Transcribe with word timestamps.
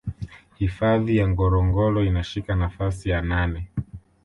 Hifadhi 0.55 1.17
ya 1.17 1.27
Ngorongoro 1.27 2.03
inashika 2.03 2.55
nafasi 2.55 3.09
ya 3.09 3.21
nane 3.21 3.67